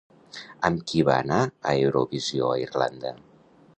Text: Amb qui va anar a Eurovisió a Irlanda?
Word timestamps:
Amb 0.69 0.79
qui 0.91 1.03
va 1.09 1.17
anar 1.25 1.39
a 1.45 1.75
Eurovisió 1.83 2.49
a 2.55 2.57
Irlanda? 2.63 3.13